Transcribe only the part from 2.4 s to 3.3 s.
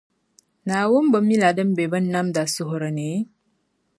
suhiri ni?